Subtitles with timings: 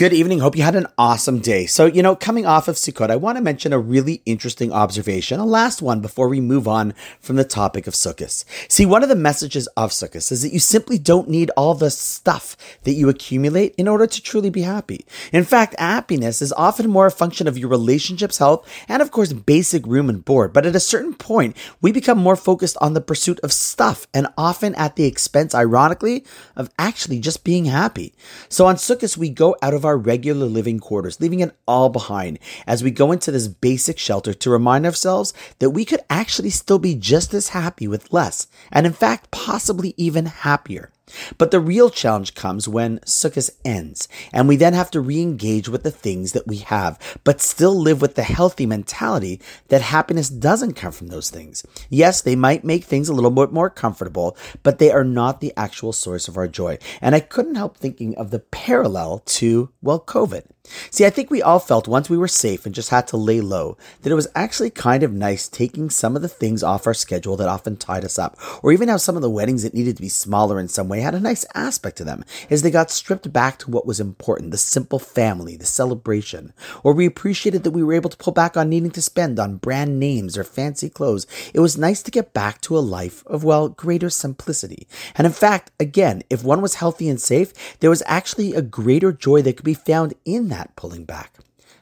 [0.00, 0.38] Good evening.
[0.38, 1.66] Hope you had an awesome day.
[1.66, 5.38] So, you know, coming off of Sukkot, I want to mention a really interesting observation,
[5.38, 8.46] a last one before we move on from the topic of Sukkot.
[8.72, 11.90] See, one of the messages of Sukkot is that you simply don't need all the
[11.90, 15.04] stuff that you accumulate in order to truly be happy.
[15.34, 19.34] In fact, happiness is often more a function of your relationships, health, and of course,
[19.34, 20.54] basic room and board.
[20.54, 24.28] But at a certain point, we become more focused on the pursuit of stuff and
[24.38, 26.24] often at the expense, ironically,
[26.56, 28.14] of actually just being happy.
[28.48, 31.88] So on Sukkot, we go out of our our regular living quarters, leaving it all
[31.88, 36.50] behind as we go into this basic shelter to remind ourselves that we could actually
[36.50, 40.92] still be just as happy with less, and in fact, possibly even happier.
[41.38, 45.68] But the real challenge comes when Sukkot ends, and we then have to re engage
[45.68, 50.28] with the things that we have, but still live with the healthy mentality that happiness
[50.28, 51.64] doesn't come from those things.
[51.88, 55.52] Yes, they might make things a little bit more comfortable, but they are not the
[55.56, 56.78] actual source of our joy.
[57.00, 60.44] And I couldn't help thinking of the parallel to, well, COVID.
[60.64, 63.40] See, I think we all felt once we were safe and just had to lay
[63.40, 66.94] low that it was actually kind of nice taking some of the things off our
[66.94, 69.96] schedule that often tied us up, or even how some of the weddings that needed
[69.96, 72.90] to be smaller in some way had a nice aspect to them as they got
[72.90, 76.52] stripped back to what was important the simple family, the celebration.
[76.84, 79.56] Or we appreciated that we were able to pull back on needing to spend on
[79.56, 81.26] brand names or fancy clothes.
[81.54, 84.86] It was nice to get back to a life of, well, greater simplicity.
[85.14, 89.10] And in fact, again, if one was healthy and safe, there was actually a greater
[89.10, 91.34] joy that could be found in that pulling back.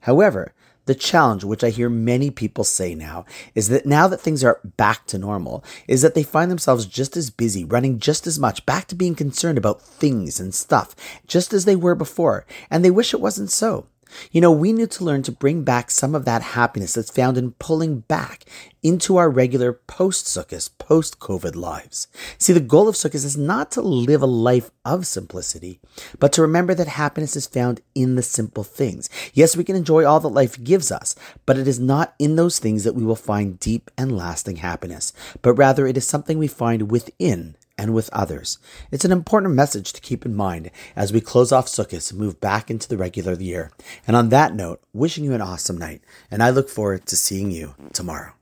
[0.00, 0.52] However,
[0.86, 4.60] the challenge, which I hear many people say now, is that now that things are
[4.76, 8.66] back to normal, is that they find themselves just as busy, running just as much,
[8.66, 10.94] back to being concerned about things and stuff,
[11.26, 13.86] just as they were before, and they wish it wasn't so.
[14.30, 17.36] You know, we need to learn to bring back some of that happiness that's found
[17.36, 18.44] in pulling back
[18.82, 22.06] into our regular post Sukkot, post COVID lives.
[22.38, 25.80] See, the goal of Sukkot is not to live a life of simplicity,
[26.18, 29.08] but to remember that happiness is found in the simple things.
[29.32, 31.14] Yes, we can enjoy all that life gives us,
[31.46, 35.12] but it is not in those things that we will find deep and lasting happiness,
[35.40, 38.58] but rather it is something we find within and with others.
[38.90, 42.40] It's an important message to keep in mind as we close off Sukkot and move
[42.40, 43.72] back into the regular year.
[44.06, 46.00] And on that note, wishing you an awesome night,
[46.30, 48.32] and I look forward to seeing you tomorrow.